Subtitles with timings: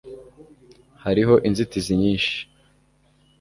[1.03, 2.35] Hariho inzitizi nyinshi